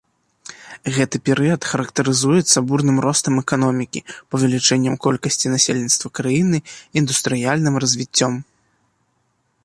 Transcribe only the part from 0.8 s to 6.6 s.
Гэты перыяд характарызуецца бурным ростам эканомікі, павелічэннем колькасці насельніцтва краіны,